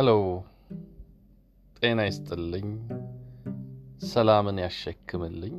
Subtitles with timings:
[0.00, 0.12] ሄሎ
[1.76, 2.68] ጤና ይስጥልኝ፣
[4.10, 5.56] ሰላምን ያሸክምልኝ፣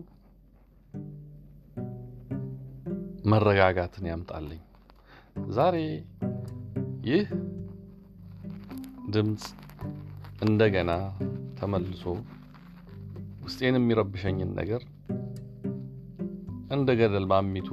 [3.32, 4.62] መረጋጋትን ያምጣልኝ።
[5.50, 5.76] ዛሬ
[7.10, 7.28] ይህ
[9.16, 9.46] ድምፅ
[10.48, 10.92] እንደገና
[11.60, 12.04] ተመልሶ
[13.46, 14.84] ውስጤን የሚረብሸኝን ነገር
[16.70, 17.70] እንደ ገደል ማሚቱ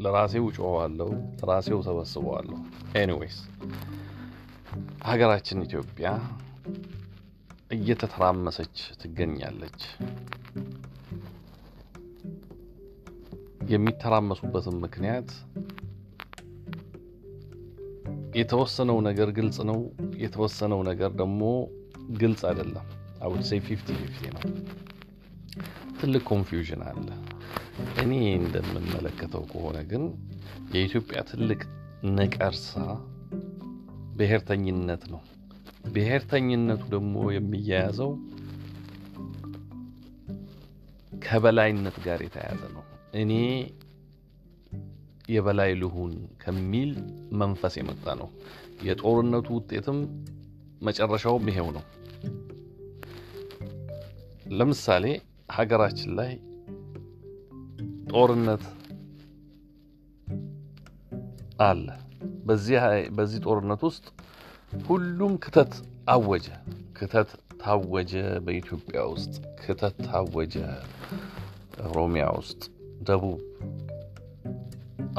[0.00, 2.58] ለራሴው ጮኸዋለሁ፣ ለራሴው ሰበስበዋለሁ።
[3.02, 3.38] anyways
[5.08, 6.08] ሀገራችን ኢትዮጵያ
[7.76, 9.80] እየተተራመሰች ትገኛለች።
[13.72, 15.30] የሚተራመሱበትም ምክንያት
[18.34, 19.78] የተወሰነው ነገር ግልጽ ነው፣
[20.22, 21.42] የተወሰነው ነገር ደግሞ
[22.20, 22.86] ግልጽ አይደለም።
[23.22, 24.42] I would say fifty fifty ነው።
[26.00, 27.08] ትልቅ confusion አለ።
[28.02, 30.04] እኔ እንደምመለከተው ከሆነ ግን
[30.74, 31.60] የኢትዮጵያ ትልቅ
[32.16, 32.72] ነቀርሳ
[34.18, 35.20] ብሔርተኝነት ነው።
[35.94, 38.10] ብሔርተኝነቱ ደግሞ የሚያያዘው
[41.22, 42.84] ከበላይነት ጋር የተያያዘ ነው።
[43.20, 43.32] እኔ
[45.28, 46.90] የበላይ ልሁን ከሚል
[47.40, 48.28] መንፈስ የመጣ ነው።
[48.84, 49.98] የጦርነቱ ውጤትም
[50.82, 51.84] መጨረሻውም ይሄው ነው።
[54.58, 55.04] ለምሳሌ
[55.52, 56.32] ሀገራችን ላይ
[58.12, 58.64] ጦርነት
[61.62, 61.86] አለ።
[62.48, 64.04] በዚህ ጦርነት ውስጥ
[64.82, 65.72] ሁሉም ክተት
[66.08, 66.46] አወጀ።
[66.98, 67.30] ክተት
[67.62, 68.12] ታወጀ።
[68.44, 70.54] በኢትዮጵያ ውስጥ ክተት ታወጀ።
[71.86, 72.60] ኦሮሚያ ውስጥ፣
[73.08, 73.40] ደቡብ፣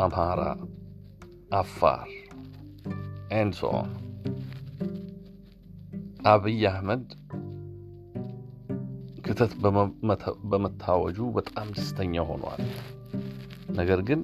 [0.04, 0.42] አምሃራ፣
[1.60, 2.08] አፋር
[3.34, 3.72] and so
[6.30, 7.06] አብይ አህመድ
[9.26, 9.52] ክተት
[10.52, 12.62] በመታወጁ በጣም ደስተኛ ሆኗል።
[13.80, 14.22] ነገር ግን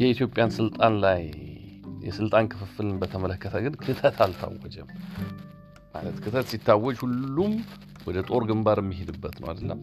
[0.00, 1.22] የኢትዮጵያን ስልጣን ላይ
[2.04, 4.88] የስልጣን ክፍፍልን በተመለከተ ግን ክተት አልታወጀም።
[5.94, 7.52] ማለት ክተት ሲታወጅ ሁሉም
[8.06, 9.80] ወደ ጦር ግንባር የሚሄድበት ነው አይደለም።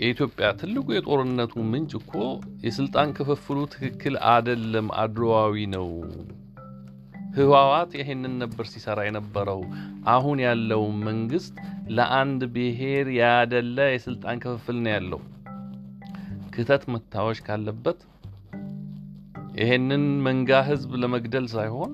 [0.00, 2.14] የኢትዮጵያ ትልቁ የጦርነቱ ምንጭ እኮ
[2.64, 5.88] የስልጣን ክፍፍሉ ትክክል አደለም፣ አድሏዊ ነው።
[7.36, 9.60] ህዋዋት ይሄንን ነበር ሲሰራ የነበረው።
[10.14, 11.54] አሁን ያለው መንግስት
[11.96, 15.20] ለአንድ ብሔር ያደለ የስልጣን ክፍፍል ነው ያለው።
[16.54, 18.00] ክተት መታወጅ ካለበት
[19.58, 21.92] ይሄንን መንጋ ህዝብ ለመግደል ሳይሆን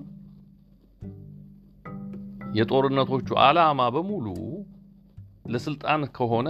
[2.55, 4.27] የጦርነቶቹ ዓላማ በሙሉ
[5.47, 6.49] ለስልጣን ከሆነ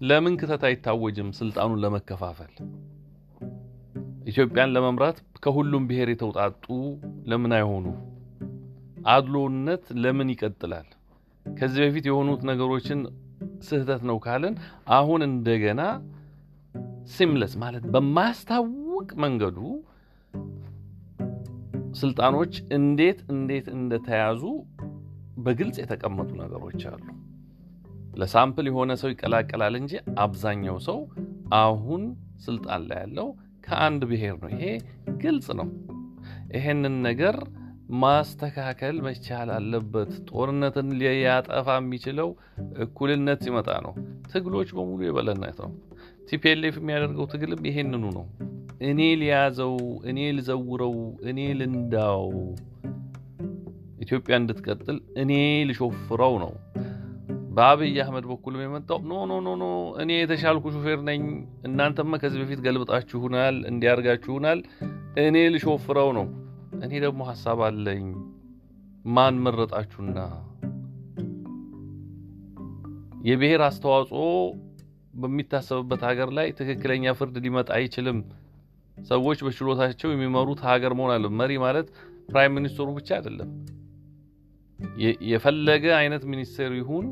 [0.00, 1.28] ለምን ክተት አይታወጅም?
[1.32, 2.54] ስልጣኑን ለመከፋፈል
[4.26, 6.64] ኢትዮጵያን ለመምራት ከሁሉም ብሔር የተውጣጡ
[7.26, 7.86] ለምን አይሆኑ?
[9.06, 10.88] አድሎነት ለምን ይቀጥላል?
[11.46, 13.00] ከዚህ በፊት የሆኑት ነገሮችን
[13.60, 14.54] ስህተት ነው ካልን
[14.88, 15.80] አሁን እንደገና
[17.14, 19.58] ሲምለስ ማለት በማያስታውቅ መንገዱ
[22.02, 24.42] ስልጣኖች እንዴት እንዴት እንደተያዙ
[25.38, 27.04] በግልጽ የተቀመጡ ነገሮች አሉ።
[28.14, 29.92] ለ sample የሆነ ሰው ይቀላቀላል እንጂ
[30.24, 30.98] አብዛኛው ሰው
[31.60, 32.02] አሁን
[32.44, 33.28] ስልጣን ላይ ያለው
[33.66, 34.64] ከአንድ ብሔር ነው። ይሄ
[35.22, 35.68] ግልጽ ነው።
[36.56, 37.36] ይሄንን ነገር
[38.02, 42.28] ማስተካከል መቻል አለበት። ጦርነትን ሊያጠፋ የሚችለው
[42.84, 43.94] እኩልነት ሲመጣ ነው።
[44.32, 45.72] ትግሎች በሙሉ የበላይነት ነው።
[46.28, 48.26] TPLF የሚያደርገው ትግልም ይሄንኑ ነው።
[48.84, 49.74] እኔ ሊያዘው፣
[50.10, 50.94] እኔ ልዘውረው፣
[51.30, 52.24] እኔ ልንዳው፣
[54.04, 55.32] ኢትዮጵያ እንድትቀጥል እኔ
[55.68, 56.52] ልሾፍረው ነው።
[57.56, 59.64] በአብይ አህመድ በኩልም የመጣው no no no no
[60.02, 61.22] እኔ የተሻልኩ ሹፌር ነኝ፣
[61.64, 64.60] እናንተማ ከዚህ በፊት ገልብጣችሁናል፣ እንዲህ አርጋችሁናል፣
[65.24, 66.26] እኔ ልሾፍረው ነው።
[66.84, 68.06] እኔ ደግሞ ሀሳብ አለኝ።
[69.08, 70.18] ማን መረጣችሁና?
[73.24, 74.22] የብሔር አስተዋጽኦ
[75.14, 78.18] በሚታሰብበት ሀገር ላይ ትክክለኛ ፍርድ ሊመጣ አይችልም።
[79.06, 81.86] ሰዎች በችሎታቸው የሚመሩት ሀገር መሆን አለ። መሪ ማለት
[82.28, 83.50] ፕራይም ሚኒስትሩ ብቻ አይደለም።
[85.30, 87.06] የፈለገ አይነት ሚኒስቴር ይሁን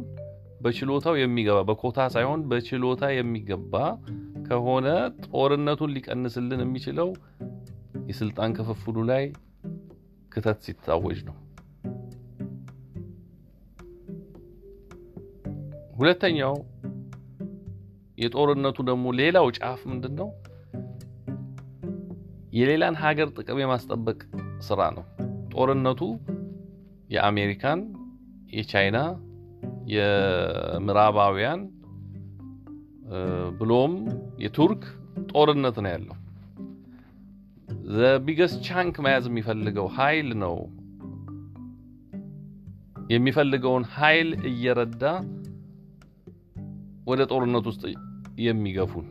[0.62, 3.74] በችሎታው የሚገባ በኮታ ሳይሆን በችሎታ የሚገባ
[4.48, 4.86] ከሆነ
[5.26, 7.08] ጦርነቱን ሊቀንስልን የሚችለው
[8.10, 9.24] የስልጣን ክፍፍሉ ላይ
[10.32, 11.36] ክተት ሲታወጅ ነው።
[15.96, 16.54] ሁለተኛው
[18.20, 20.28] የጦርነቱ ደግሞ ሌላው ጫፍ ምንድን ነው?
[22.52, 24.18] የሌላን ሀገር ጥቅም የማስጠበቅ
[24.68, 25.04] ስራ ነው።
[25.54, 26.00] ጦርነቱ
[27.10, 27.80] የአሜሪካን፣
[28.52, 28.98] የቻይና፣
[29.94, 31.60] የምዕራባውያን
[33.58, 33.94] ብሎም
[34.42, 34.82] የቱርክ
[35.30, 36.16] ጦርነት ነው ያለው።
[37.94, 40.56] ዘቢገስ ቻንክ መያዝ የሚፈልገው ኃይል ነው።
[43.10, 45.04] የሚፈልገውን ኃይል እየረዳ
[47.06, 47.82] ወደ ጦርነት ውስጥ
[48.40, 49.08] የሚገፉን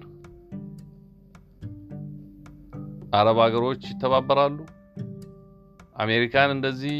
[3.13, 4.57] አረብ ሀገሮች ይተባበራሉ።
[5.95, 6.97] አሜሪካን እንደዚህ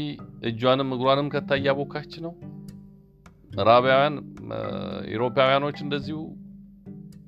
[0.48, 2.32] እጇንም እግሯንም ከታ እያቦካች ነው።
[3.50, 4.14] ምዕራባውያን
[5.12, 6.18] ኢሮፓውያኖች እንደዚሁ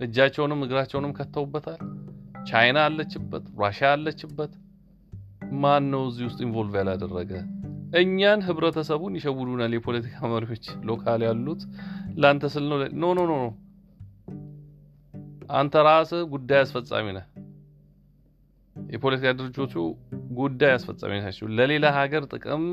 [0.01, 1.81] እጃቸውንም እግራቸውንም ከተውበታል።
[2.49, 4.53] ቻይና አለችበት፣ ራሽያ አለችበት።
[5.63, 7.33] ማን ነው እዚህ ውስጥ involve ያላደረገ?
[8.01, 11.63] እኛን ህብረተሰቡን ይሸውዱናል። የፖለቲካ መሪዎች local ያሉት
[12.21, 13.35] ለአንተ ስል ነው። no no no
[15.53, 17.25] አንተ ራስህ ጉዳይ አስፈጻሚ ነህ።
[18.77, 19.75] የፖለቲካ ድርጅቶቹ
[20.39, 22.65] ጉዳይ አስፈጻሚ ናቸው። ለሌላ ሀገር ጥቅም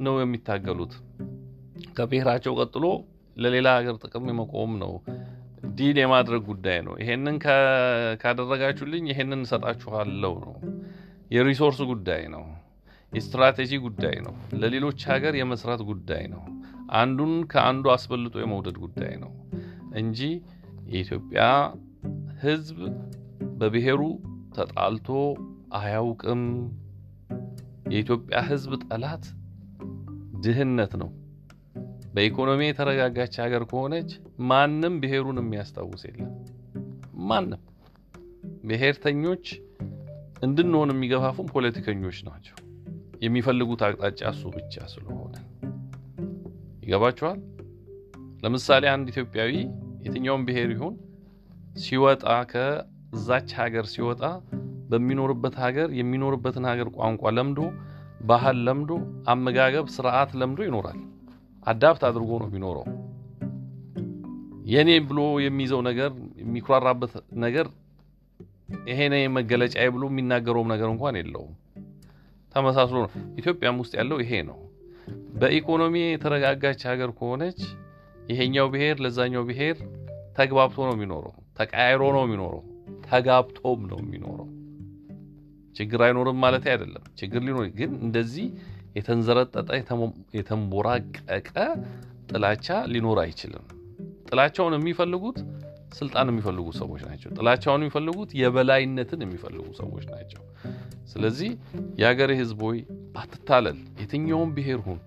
[0.00, 0.92] ነው የሚታገሉት።
[1.96, 2.84] ከብሔራቸው ቀጥሎ
[3.36, 4.92] ለሌላ ሀገር ጥቅም የመቆም ነው።
[5.76, 7.36] deal የማድረግ ጉዳይ ነው። ይሄንን
[8.22, 10.54] ካደረጋችሁልኝ ይሄንን እሰጣችኋለሁ ነው።
[11.30, 12.44] የ resource ጉዳይ ነው።
[13.12, 16.42] የስትራቴጂ ጉዳይ ነው። ለሌሎች ሀገር የመስራት ጉዳይ ነው።
[16.96, 19.32] አንዱን ከአንዱ አስበልጦ የመውደድ ጉዳይ ነው
[19.94, 20.20] እንጂ
[20.88, 21.42] የኢትዮጵያ
[22.44, 22.78] ሕዝብ
[23.58, 24.00] በብሔሩ
[24.56, 25.08] ተጣልቶ
[25.78, 26.42] አያውቅም።
[27.92, 29.24] የኢትዮጵያ ሕዝብ ጠላት
[30.44, 31.10] ድህነት ነው።
[32.14, 34.10] በኢኮኖሚ የተረጋጋች ሀገር ከሆነች
[34.48, 36.32] ማንም ብሔሩን የሚያስታውስ የለም።
[37.24, 37.62] ማንም
[38.64, 39.46] ብሔርተኞች
[40.46, 42.56] እንድንሆን የሚገፋፉን ፖለቲከኞች ናቸው።
[43.24, 45.34] የሚፈልጉት አቅጣጫ እሱ ብቻ ስለሆነ
[46.82, 47.40] ይገባቸዋል።
[48.42, 49.52] ለምሳሌ አንድ ኢትዮጵያዊ
[50.06, 50.94] የትኛውም ብሔር ይሁን
[51.76, 54.22] ሲወጣ ከዛች ሀገር ሲወጣ
[54.90, 57.60] በሚኖርበት ሀገር የሚኖርበትን ሀገር ቋንቋ ለምዶ
[58.22, 58.90] ባህል ለምዶ
[59.32, 60.98] አመጋገብ ስርዓት ለምዶ ይኖራል።
[61.62, 62.86] አዳፕት አድርጎ ነው የሚኖረው።
[64.66, 66.10] የኔ ብሎ የሚይዘው ነገር
[66.42, 67.12] የሚኩራራበት
[67.44, 67.66] ነገር
[68.90, 71.52] ይሄ ነው መገለጫዬ ብሎ የሚናገረውም ነገር እንኳን የለውም።
[72.54, 73.10] ተመሳስሎ ነው።
[73.40, 74.58] ኢትዮጵያም ውስጥ ያለው ይሄ ነው።
[75.40, 77.60] በኢኮኖሚ የተረጋጋች ሀገር ከሆነች
[78.30, 79.76] ይሄኛው ብሔር ለዛኛው ብሔር
[80.38, 82.62] ተግባብቶ ነው የሚኖረው፣ ተቃይሮ ነው የሚኖረው፣
[83.06, 84.48] ተጋብቶም ነው የሚኖረው።
[85.76, 88.46] ችግር አይኖርም ማለት አይደለም። ችግር ሊኖር ግን እንደዚህ
[88.96, 89.68] የተንዘረጠጠ
[90.38, 91.52] የተንቦራቀቀ
[92.30, 93.64] ጥላቻ ሊኖር አይችልም።
[94.28, 95.38] ጥላቻውን የሚፈልጉት
[95.94, 100.42] ስልጣን የሚፈልጉ ሰዎች ናቸው። ጥላቻውን የሚፈልጉት የበላይነትን የሚፈልጉ ሰዎች ናቸው።
[101.12, 101.50] ስለዚህ
[102.00, 102.78] የሀገሬ ሕዝብ ሆይ
[103.16, 105.00] አትታለል። የትኛውም ብሔር ሁን፣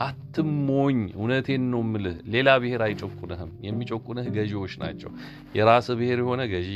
[0.00, 5.10] አትሞኝ። እውነቴን ነው ምልህ። ሌላ ብሔር አይጨቁንህም። የሚጨቁንህ ገዢዎች ናቸው።
[5.56, 6.70] የራስህ ብሔር የሆነ ገዢ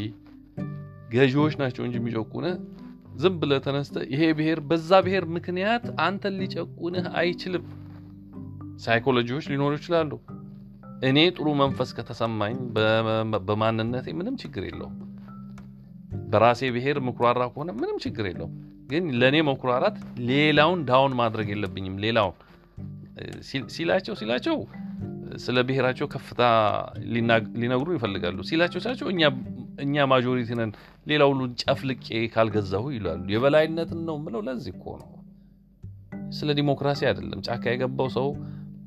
[1.13, 2.55] ገዢዎች ናቸው እንጂ የሚጨቁንህ
[3.17, 7.65] ዝም ብለህ ተነስተህ ይሄ ብሔር በዛ ብሔር ምክንያት አንተን ሊጨቁንህ አይችልም።
[8.85, 10.11] ሳይኮሎጂዎች ሊኖሩ ይችላሉ።
[11.03, 12.55] እኔ ጥሩ መንፈስ ከተሰማኝ
[13.47, 14.95] በማንነቴ ምንም ችግር የለውም።
[16.31, 18.55] በራሴ ብሔር ምኩራራ ከሆነ ምንም ችግር የለውም።
[18.91, 19.97] ግን ለእኔ መኩራራት
[20.29, 22.37] ሌላውን down ማድረግ የለብኝም። ሌላውን
[23.75, 24.57] ሲላቸው ሲላቸው
[25.45, 26.43] ስለ ብሔራቸው ከፍታ
[27.61, 29.09] ሊነግሩ ይፈልጋሉ። ሲላቸው ሲላቸው
[29.85, 30.71] እኛ majority ነን፣
[31.07, 35.11] ሌላ ሁሉን ጨፍልቄ ካልገዛሁ ይላሉ። የበላይነትን ነው ምለው። ለዚህ እኮ ነው።
[36.33, 38.29] ስለ ዲሞክራሲ አይደለም። ጫካ የገባው ሰው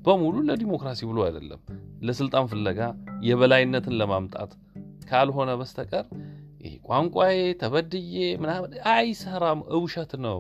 [0.06, 1.62] በሙሉ ለዲሞክራሲ ብሎ አይደለም፣
[2.02, 2.80] ለስልጣን ፍለጋ
[3.28, 4.52] የበላይነትን ለማምጣት
[5.10, 6.06] ካልሆነ በስተቀር
[6.62, 10.40] ይሄ ቋንቋዬ ተበድዬ ምናምን አይሰራም። እውሸት ነው።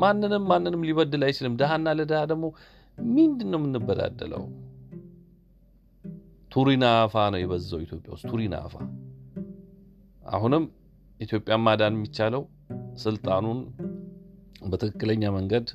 [0.00, 2.44] ማንንም ማንንም ሊበድል አይችልም። ድሃና ለድሃ ደግሞ
[3.08, 4.42] ምንድን ነው የምንበዳደለው?
[6.96, 8.30] አፋ ነው የበዛው ኢትዮጵያ ውስጥ
[8.60, 8.74] አፋ።
[10.32, 10.64] አሁንም
[11.20, 12.42] ኢትዮጵያን ማዳን የሚቻለው
[13.02, 13.58] ስልጣኑን
[14.70, 15.66] በትክክለኛ መንገድ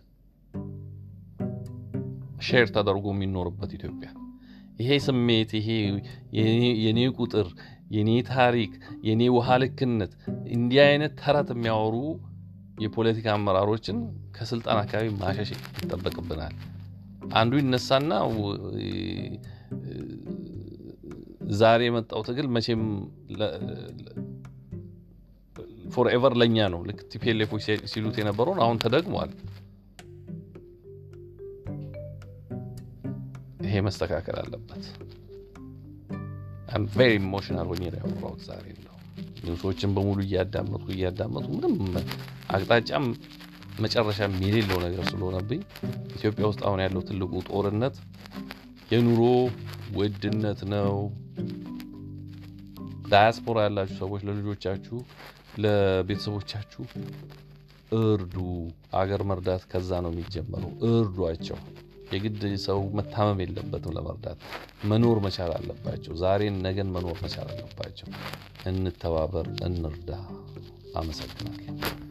[2.48, 4.10] share ተደርጎ የሚኖርበት ኢትዮጵያ።
[4.80, 5.70] ይሄ ስሜት ይሄ
[6.84, 7.48] የኔ ቁጥር፣
[7.96, 8.74] የኔ ታሪክ፣
[9.04, 10.12] የኔ ውሃ ልክነት
[10.56, 11.96] እንዲህ አይነት ተረት የሚያወሩ
[12.80, 13.98] የፖለቲካ አመራሮችን
[14.36, 15.50] ከስልጣን አካባቢ ማሸሽ
[15.82, 16.54] ይጠበቅብናል።
[17.34, 18.12] አንዱ ይነሳና
[21.60, 22.82] ዛሬ የመጣው ትግል መቼም
[25.94, 29.32] forever ለእኛ ነው። ልክ TPLF ኦች ሲሉት የነበረውን አሁን ተደግሟል።
[33.66, 34.86] ይሄ መስተካከል አለበት።
[36.94, 38.66] very emotional ሆኜ ነው ያወራሁት ዛሬ
[39.44, 41.76] news ኦችን በሙሉ እያዳመጥኩ እያዳመጥኩ ምንም
[42.50, 43.06] አቅጣጫም
[43.80, 45.62] መጨረሻም የሌለው ነገር ስለሆነብኝ
[46.16, 47.98] ኢትዮጵያ ውስጥ አሁን ያለው ትልቁ ጦርነት
[48.92, 49.22] የኑሮ
[49.98, 50.96] ውድነት ነው።
[53.12, 54.98] ዳያስፖራ ያላችሁ ሰዎች ለልጆቻችሁ፣
[55.64, 56.84] ለቤተሰቦቻችሁ
[58.00, 58.36] እርዱ።
[59.00, 61.60] አገር መርዳት ከዛ ነው የሚጀመረው። እርዷቸው።
[62.12, 64.40] የግድ ሰው መታመም የለበትም ለመርዳት
[64.86, 68.10] መኖር መቻል አለባቸው። ዛሬን ነገን መኖር መቻል አለባቸው።
[68.66, 70.12] እንተባበር፣ እንርዳ።
[70.96, 72.09] አመሰግናለሁ።